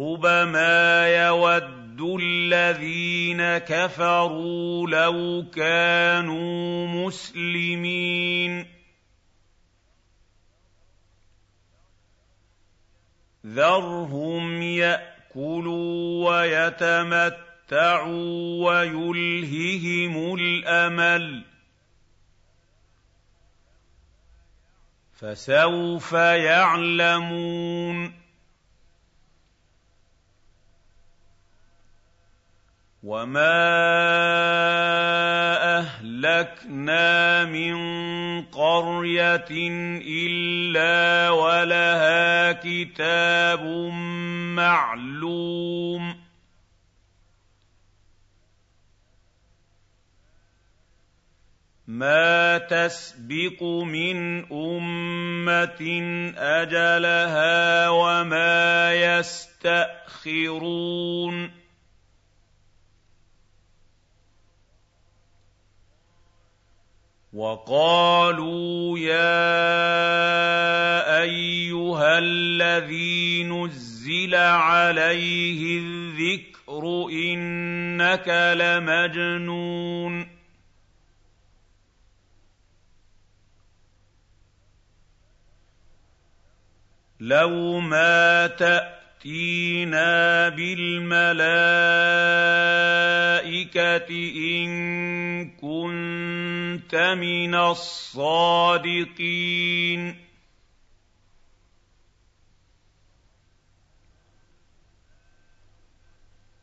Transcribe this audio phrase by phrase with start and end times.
[0.00, 8.66] ربما يود الذين كفروا لو كانوا مسلمين.
[13.46, 21.44] ذرهم يأكلوا ويتمتعوا ويلههم الأمل.
[25.12, 28.19] فسوف يعلمون.
[33.02, 33.56] وَمَا
[35.78, 37.74] أَهْلَكْنَا مِن
[38.52, 39.52] قَرْيَةٍ
[40.04, 43.64] إِلَّا وَلَهَا كِتَابٌ
[44.60, 46.20] مَّعْلُومٌ
[51.88, 55.82] مَا تَسْبِقُ مِنْ أُمَّةٍ
[56.36, 60.00] أَجَلَهَا وَمَا يَسْتَأْخِرُونَ
[67.32, 69.22] وَقَالُوا يَا
[71.22, 80.26] أَيُّهَا الَّذِي نُزِّلَ عَلَيْهِ الذِّكْرُ إِنَّكَ لَمَجْنُونٌ.
[87.20, 88.46] لَوْ مَا
[89.20, 91.40] تَأْتِينَا بِالْمَلَائِكَةِ
[94.36, 94.70] إِن
[95.60, 98.96] كُنتَ مِنَ الصَّادِقِينَ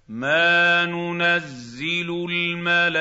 [0.07, 2.97] مَا نُنَزِّلُ الْمَلَائِكَةَ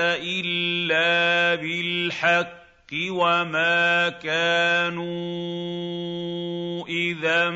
[0.00, 5.04] إِلَّا بِالْحَقِّ وَمَا كَانُوا
[6.88, 7.50] إِذًا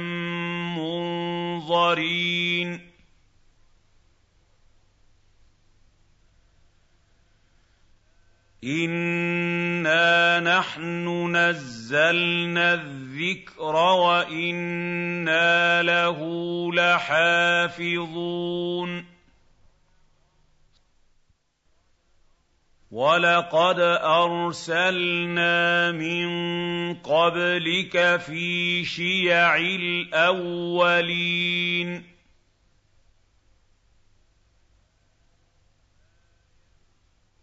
[0.78, 2.80] مُّنظَرِينَ.
[8.64, 16.18] إِنَّا نَحْنُ نَزَّلْنَا الذِّكْرَ وَإِنَّا لَهُ
[16.72, 19.17] لَحَافِظُونَ.
[22.90, 26.28] وَلَقَدْ أَرْسَلْنَا مِن
[27.04, 29.56] قَبْلِكَ فِي شِيَعِ
[30.16, 31.08] الْأَوَّلِينَ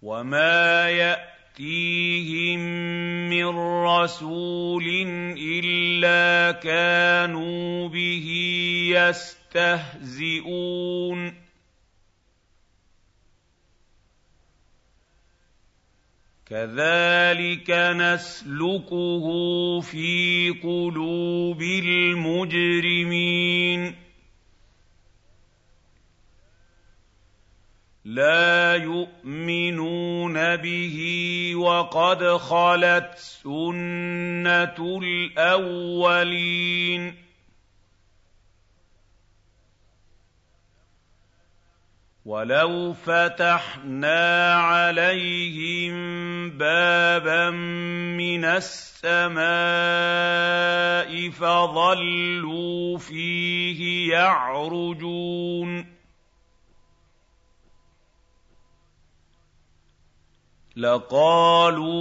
[0.02, 2.60] وَمَا يَأْتِيهِم
[3.30, 3.46] مِّن
[3.86, 4.84] رَّسُولٍ
[5.38, 8.28] إِلَّا كَانُوا بِهِ
[9.54, 10.26] يَسْتَهْزِئُونَ
[16.50, 19.26] كَذَٰلِكَ نَسْلُكُهُ
[19.82, 23.96] فِي قُلُوبِ الْمُجْرِمِينَ.
[28.06, 30.98] لَا يُؤْمِنُونَ بِهِ
[31.56, 37.25] وَقَدْ خَلَتْ سُنَّةُ الْأَوَّلِينَ.
[42.26, 45.94] وَلَوْ فَتَحْنَا عَلَيْهِم
[46.58, 47.50] بَابًا
[48.18, 49.46] مِّنَ السَّمَاءِ
[51.30, 55.96] فَظَلُّوا فِيهِ يَعْرُجُونَ
[60.76, 61.98] لَقَالُوا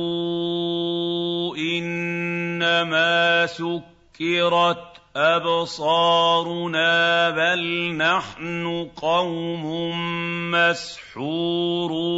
[1.56, 6.90] إِنَّمَا سُكِّرَتْ أَبْصَارُنَا
[7.30, 9.64] بَلْ نَحْنُ قَوْمٌ
[10.50, 12.14] مَّسْحُورُونَ.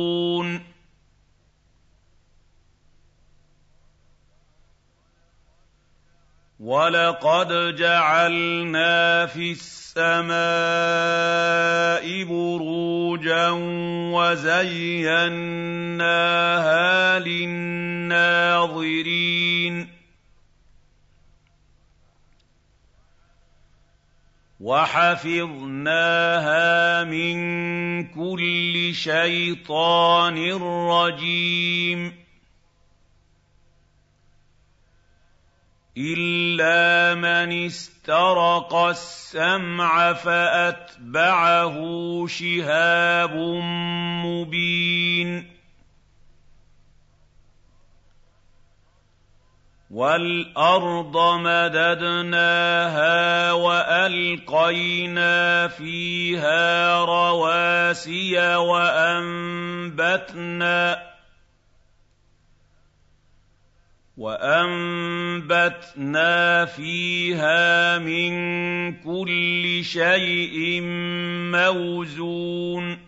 [6.61, 10.35] وَلَقَدْ جَعَلْنَا فِي السَّمَاءِ
[12.25, 13.51] بُرُوجًا
[14.17, 15.39] وَزَيَّنَّاهَا
[17.19, 19.96] لِلنَّاظِرِينَ.
[24.67, 25.95] وَحَفِظْنَاهَا
[27.05, 27.37] مِن
[28.05, 30.53] كُلِّ شَيْطَانٍ
[30.91, 32.13] رَّجِيمٍ.
[35.99, 41.75] إِلَّا مَنِ اسْتَرَقَ السَّمْعَ فَأَتْبَعَهُ
[42.27, 43.37] شِهَابٌ
[44.27, 45.56] مُّبِينٌ.
[49.91, 53.13] وَالْأَرْضَ مَدَدْنَاهَا
[53.53, 55.35] وَأَلْقَيْنَا
[55.69, 59.87] فِيهَا رَوَاسِيَ وَأَنبَتْنَا
[64.17, 65.45] وَأَنبَتْنَا
[66.65, 68.33] فِيهَا مِن
[69.07, 70.81] كُلِّ شَيْءٍ
[71.53, 73.07] مَّوْزُونٍ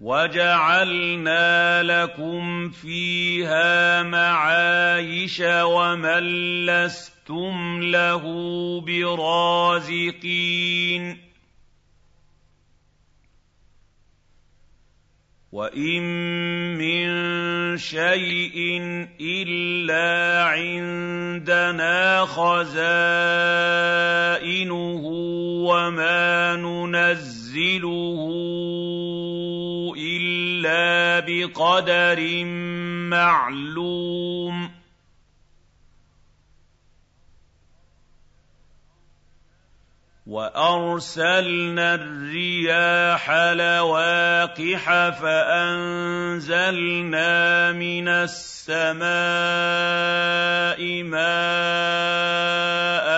[0.00, 3.23] وَجَعَلْنَا لَكُمْ فِيهَا
[4.02, 6.22] مَعَايِشَ وَمَن
[6.66, 8.22] لَّسْتُمْ لَهُ
[8.80, 10.24] بِرَازِقِينَ.
[15.52, 16.02] وَإِن
[16.78, 17.06] مِّن
[17.78, 18.58] شَيْءٍ
[19.20, 22.84] إِلَّا عِندَنَا خَزَائِنُهُ
[25.70, 28.18] وَمَا نُنَزِّلُهُ
[31.44, 32.44] بِقَدَرٍ
[33.10, 34.70] مَّعْلُومٍ.
[40.26, 44.84] وَأَرْسَلْنَا الرِّيَاحَ لَوَاقِحَ
[45.20, 47.32] فَأَنزَلْنَا
[47.72, 49.02] مِنَ السَّمَاءِ
[51.02, 53.08] مَاءً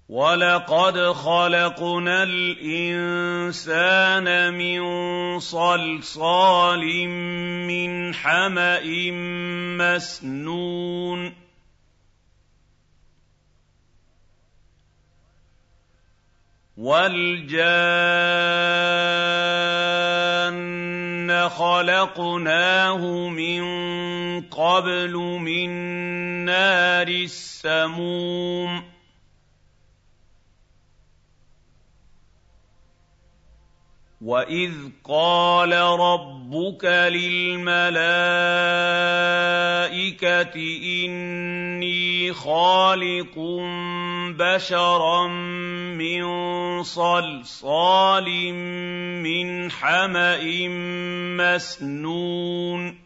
[0.09, 4.25] وَلَقَدْ خَلَقْنَا الْإِنسَانَ
[4.55, 4.81] مِن
[5.39, 7.09] صَلْصَالٍ
[7.69, 9.11] مِّنْ حَمَإٍ
[9.77, 11.46] مَّسْنُونٍ.
[16.77, 17.59] وَالْجَانَّ
[21.49, 23.63] خَلَقْنَاهُ مِن
[24.53, 25.71] قَبْلُ مِن
[26.45, 28.96] نَّارِ السَّمُومِ
[34.27, 34.73] وَإِذْ
[35.07, 36.85] قَالَ رَبُّكَ
[37.15, 37.97] لِلْمَلَائِكَةِ
[41.07, 43.35] إِنِّي خَالِقٌ
[44.35, 45.27] بَشَرًا
[45.95, 46.23] مِّن
[46.83, 48.29] صَلْصَالٍ
[49.23, 50.69] مِّنْ حَمَإٍ
[51.39, 53.06] مَّسْنُونٍ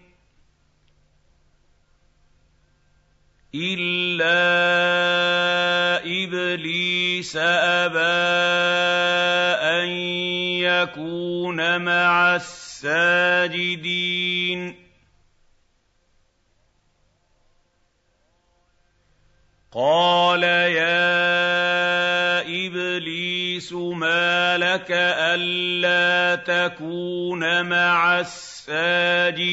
[3.55, 4.31] إِلَّا
[6.07, 7.99] إِبْلِيسَ أَبَىٰ
[9.59, 9.87] أَن
[10.63, 13.81] يَكُونَ مَعَ السَّاجِدِينَ
[19.71, 21.21] قَالَ يَا
[22.47, 29.51] إِبْلِيسُ مَا لَكَ أَلَّا تَكُونَ مَعَ السَّاجِدِينَ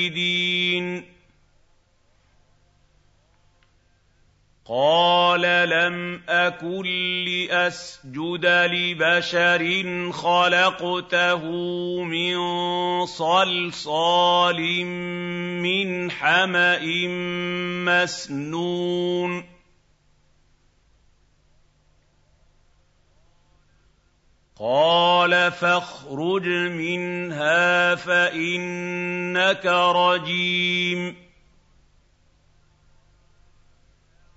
[4.68, 6.84] قَالَ لَمْ أَكُن
[7.25, 9.62] لِّأَسْجُدَ لِبَشَرٍ
[10.12, 11.42] خَلَقْتَهُ
[12.04, 12.37] مِن
[13.06, 14.60] صَلْصَالٍ
[15.64, 16.84] مِّنْ حَمَإٍ
[17.88, 19.44] مَّسْنُونٍ
[24.60, 26.46] قَالَ فَاخْرُجْ
[26.76, 31.27] مِنْهَا فَإِنَّكَ رَجِيمٌ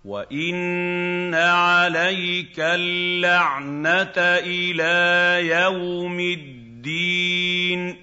[0.05, 7.97] وَإِنَّ عَلَيْكَ اللَّعْنَةَ إِلَىٰ يَوْمِ الدِّينِ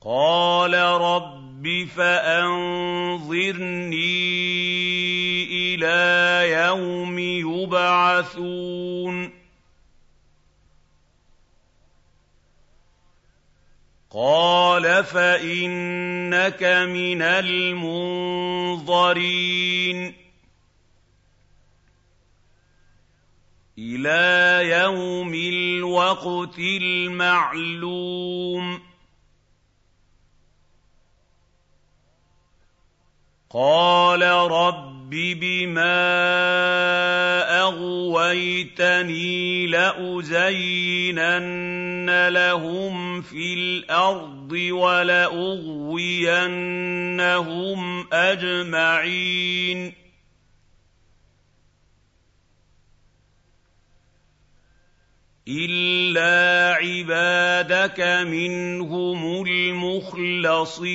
[0.00, 2.94] قَالَ رَبِّ فَأَنظِرْنِي
[5.74, 7.18] إِلَىٰ يَوْمِ
[7.52, 8.64] يُبْعَثُونَ
[14.10, 14.53] قَالَ
[15.04, 18.24] فَإِنَّكَ مِنَ الْمُنظَرِينَ
[23.78, 28.14] إِلَىٰ يَوْمِ الْوَقْتِ الْمَعْلُومِ
[33.50, 36.00] قَالَ رَبِّ بِمَا
[37.60, 39.32] أَغْوَيْتَنِي
[39.66, 40.28] لَأُزَيِّنَنَّ
[42.28, 45.94] لَهُمْ فِي الْأَرْضِ وَلَأُغْوِيَنَّهُمْ
[48.12, 49.92] أَجْمَعِينَ
[55.48, 60.94] إِلَّا عِبَادَكَ مِنْهُمُ الْمُخْلَصِينَ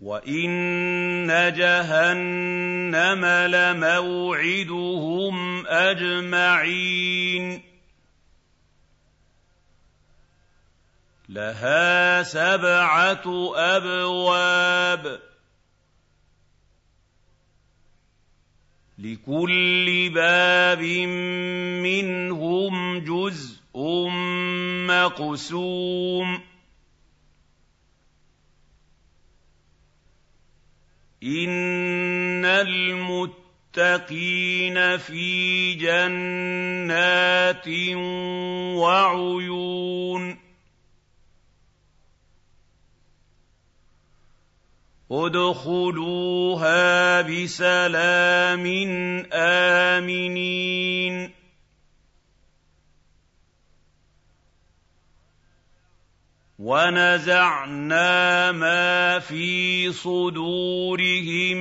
[0.00, 7.62] وَإِنَّ جَهَنَّمَ لَمَوْعِدُهُمْ أَجْمَعِينَ
[11.28, 15.20] لَهَا سَبْعَةُ أَبْوَابٍ
[18.98, 20.82] لِكُلِّ بَابٍ
[21.84, 23.76] مِّنْهُمْ جُزْءٌ
[24.88, 26.49] مَّقْسُومٌ
[31.22, 33.36] إِنَّ الْمُتَّقِينَ
[34.98, 37.68] فِي جَنَّاتٍ
[38.80, 40.38] وَعُيُونٍ
[45.12, 46.80] ادْخُلُوهَا
[47.20, 48.66] بِسَلَامٍ
[49.98, 51.30] آمِنِينَ
[56.60, 61.56] وَنَزَعْنَا مَا فِي صُدُورِهِم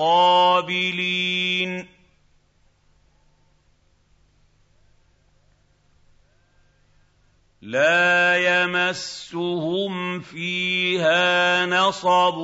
[7.65, 12.37] لَا يَمَسُّهُمْ فِيهَا نَصَبٌ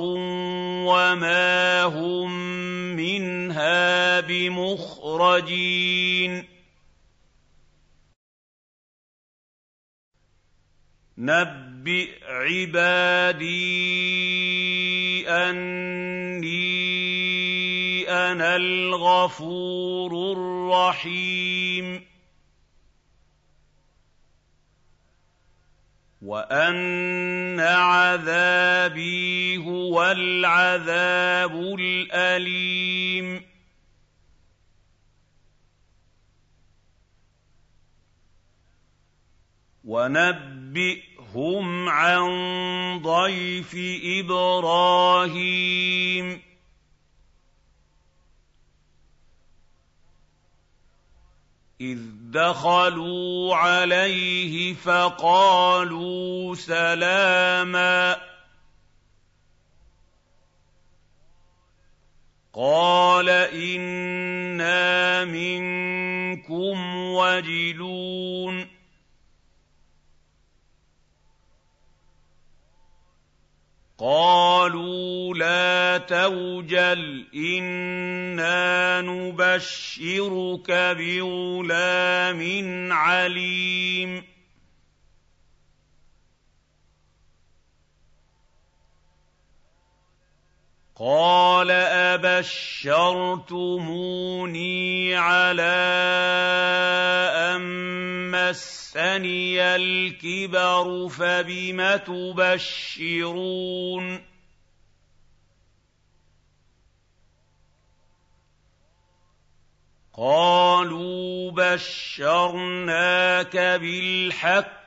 [0.84, 2.30] وَمَا هُم
[2.96, 5.52] مِّنْهَا بِمُخْرَجِينَ.
[11.18, 13.48] نَبِّئْ عِبَادِي
[15.28, 16.50] أَنِّي
[18.10, 22.11] أَنَا الْغَفُورُ الرَّحِيمُ.
[26.22, 33.42] وَأَنَّ عَذَابِي هُوَ الْعَذَابُ الْأَلِيمُ
[39.84, 42.22] وَنَبِّئْهُمْ عَن
[43.02, 43.76] ضَيْفِ
[44.20, 45.72] إِبْرَاهِيمَ
[51.82, 51.98] إِذْ
[52.30, 58.16] دَخَلُوا عَلَيْهِ فَقَالُوا سَلَامًا.
[62.54, 68.71] قَالَ إِنَّا مِنكُمْ وَجِلُونَ.
[74.04, 82.42] قَالُوا لَا تَوْجَلْ إِنَّا نُبَشِّرُكَ بِغُلَامٍ
[82.92, 84.31] عَلِيمٍ.
[91.04, 91.70] قَالَ
[92.14, 93.16] أَبَشَّرْتُمُونِي
[95.16, 95.62] عَلَىٰ
[98.30, 103.52] مسني الكبر فبم تبشرون
[110.14, 114.81] قالوا بشرناك بالحق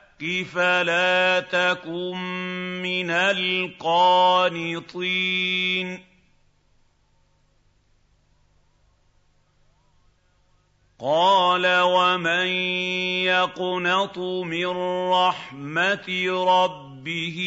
[0.52, 2.16] فلا تكن
[2.82, 4.56] من القانطين.
[11.00, 12.46] قال ومن
[13.28, 14.66] يقنط من
[15.12, 16.08] رحمة
[16.48, 17.38] ربه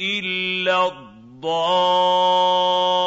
[0.00, 2.99] إلا الضالون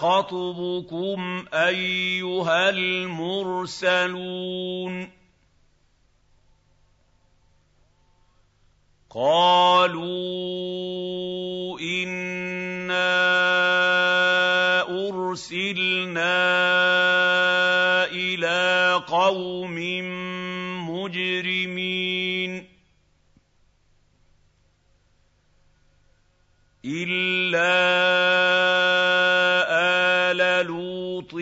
[0.00, 4.14] خطبكم أيها المرسلون.
[9.10, 10.00] قالوا
[11.80, 13.10] إنا
[15.08, 16.36] أرسلنا
[18.04, 19.76] إلى قوم
[20.90, 22.66] مجرمين
[26.84, 28.29] إلا ال
[30.62, 31.34] لوط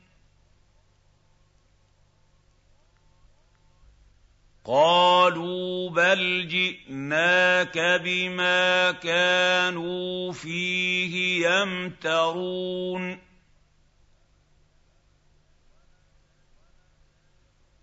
[4.64, 13.18] قَالُوا بَلْ جِئْنَاكَ بِمَا كَانُوا فِيهِ يَمْتَرُونَ.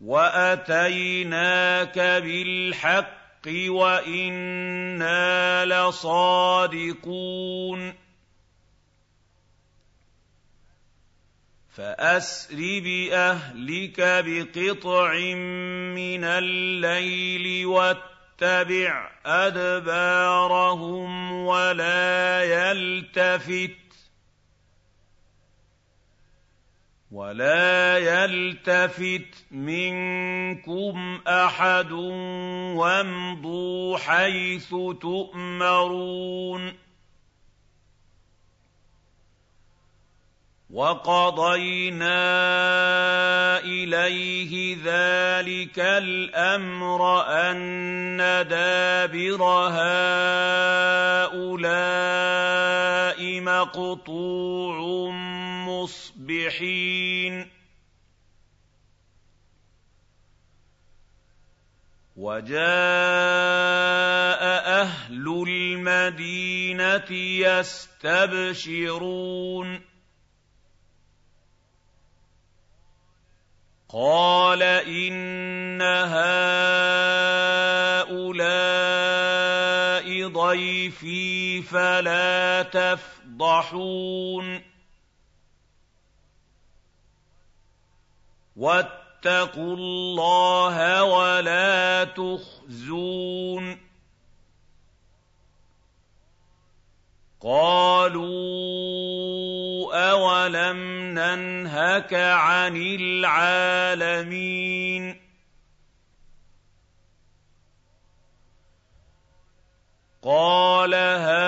[0.01, 6.99] وَأَتَيْنَاكَ بِالْحَقِّ الْحَقِّ وَإِنَّا لَصَادِقُونَ.
[11.79, 15.13] فَأَسْرِ بِأَهْلِكَ بِقِطْعٍ
[15.95, 23.79] مِّنَ اللَّيْلِ وَاتَّبِعْ أَدْبَارَهُمْ وَلَا يَلْتَفِتْ
[27.11, 31.91] ولا يلتفت منكم أحد
[32.75, 34.69] وامضوا حيث
[35.01, 36.73] تؤمرون
[40.69, 42.19] وقضينا
[43.60, 48.17] إليه ذلك الأمر أن
[48.49, 49.79] دابر هؤلاء
[53.41, 55.12] مقطوع
[55.67, 57.49] مصبحين.
[62.15, 62.60] وجاء
[64.82, 69.88] أهل المدينة يستبشرون.
[73.93, 76.19] قال إن هؤلاء
[80.28, 84.62] ضيفي فلا تفضحون.
[88.56, 93.78] واتقوا الله ولا تخزون.
[97.41, 98.30] قالوا
[100.12, 100.78] أولم
[101.15, 104.39] ننهك عن العالمين
[110.23, 111.39] قال هؤلاء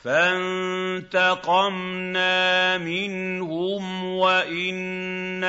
[0.03, 1.17] فَانتَقَمْنَا
[2.77, 5.45] مِنْهُمْ وَإِنَّهُمَا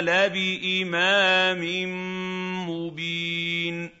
[0.00, 1.64] لَبِإِمَامٍ
[2.70, 3.99] مُّبِينٍ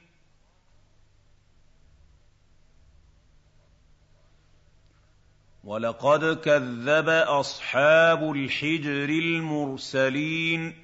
[5.70, 10.74] وَلَقَدْ كَذَّبَ أَصْحَابُ الْحِجْرِ الْمُرْسَلِينَ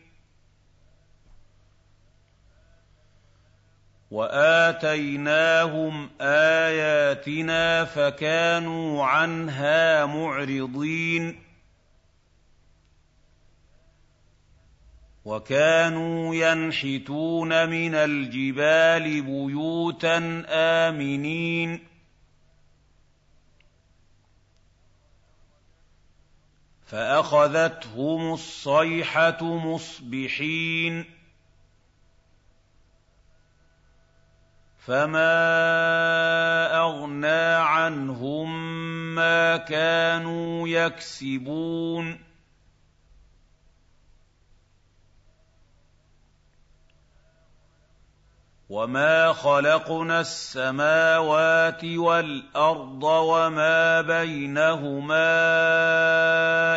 [4.10, 11.40] وَآتَيْنَاهُمْ آيَاتِنَا فَكَانُوا عَنْهَا مُعْرِضِينَ
[15.24, 21.95] وَكَانُوا يَنْحِتُونَ مِنَ الْجِبَالِ بُيُوتًا آمِنِينَ
[26.86, 31.04] فَأَخَذَتْهُمُ الصَّيْحَةُ مُصْبِحِينَ.
[34.78, 35.36] فَمَا
[36.78, 38.74] أَغْنَىٰ عَنْهُم
[39.14, 42.25] مَّا كَانُوا يَكْسِبُونَ.
[48.76, 55.28] وَمَا خَلَقْنَا السَّمَاوَاتِ وَالْأَرْضَ وَمَا بَيْنَهُمَا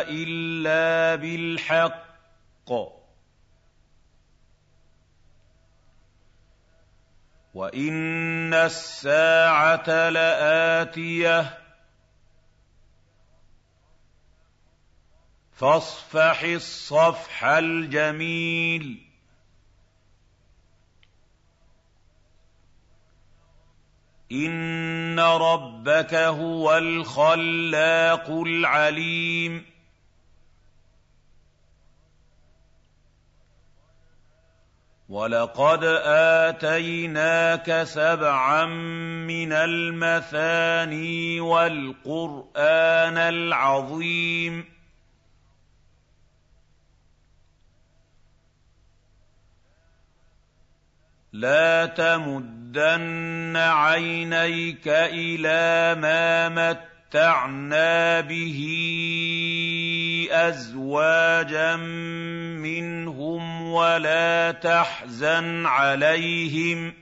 [0.08, 2.70] إِلَّا بِالْحَقِّ
[7.54, 11.58] وَإِنَّ السَّاعَةَ لَآتِيَةٌ
[15.52, 19.09] فَاصْفَحِ الصَّفْحَ الْجَمِيلَ
[24.32, 29.64] إِنَّ رَبَّكَ هُوَ الْخَلَّاقُ الْعَلِيمُ
[35.08, 35.84] وَلَقَدْ
[36.44, 38.66] آتَيْنَاكَ سَبْعًا
[39.26, 44.79] مِّنَ الْمَثَانِي وَالْقُرْآنَ الْعَظِيمَ
[51.32, 58.60] لَا تَمُدَّنَّ عَيْنَيْكَ إِلَىٰ مَا مَتَّعْنَا بِهِ
[60.30, 66.94] أَزْوَاجًا مِّنْهُمْ وَلَا تَحْزَنْ عَلَيْهِمْ ۖ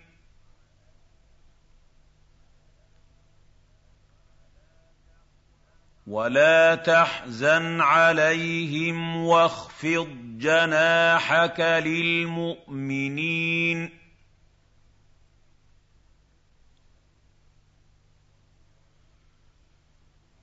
[6.07, 13.19] وَلَا تَحْزَنْ عَلَيْهِمْ وَاخْفِضْ جَنَاحَكَ لِلْمُؤْمِنِينَ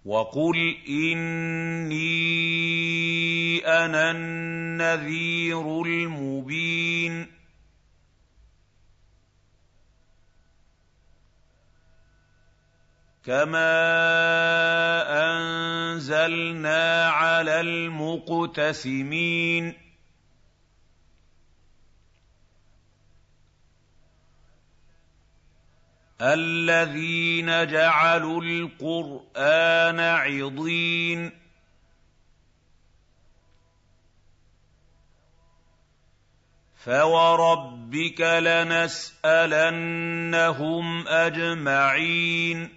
[0.05, 2.05] وَقُلْ إِنِّي
[3.65, 7.27] أَنَا النَّذِيرُ الْمُبِينُ
[13.25, 13.73] كَمَا
[15.25, 19.05] أَنزَلْنَا عَلَى الْمُقْتَسِمِينَ
[26.33, 31.31] الَّذِينَ جَعَلُوا الْقُرْآنَ عِضِينَ.
[36.85, 42.69] فَوَرَبِّكَ لَنَسْأَلَنَّهُمْ أَجْمَعِينَ.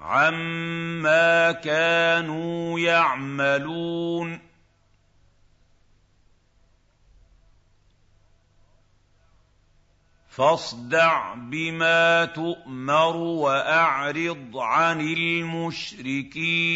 [0.00, 4.43] عَمَّا كَانُوا يَعْمَلُونَ.
[10.36, 16.74] فاصدع بما تؤمر وأعرض عن المشركين.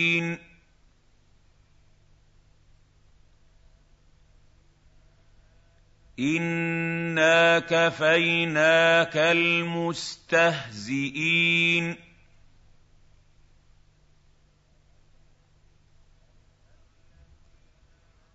[6.19, 10.39] إنا كفيناك المستهزئين.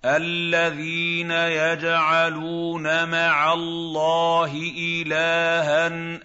[0.05, 6.19] الَّذِينَ يَجْعَلُونَ مَعَ اللَّهِ إِلَٰهًا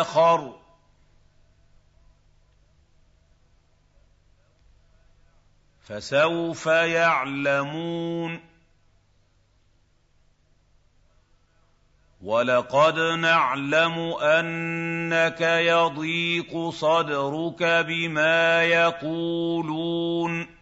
[0.00, 0.54] آخَرَ.
[5.82, 8.40] فَسَوْفَ يَعْلَمُونَ.
[12.22, 20.61] وَلَقَدْ نَعْلَمُ أَنَّكَ يَضِيقُ صَدْرُكَ بِمَا يَقُولُونَ.